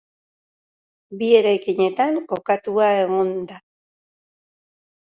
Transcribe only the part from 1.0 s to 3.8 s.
Bi eraikinetan kokatua egon da.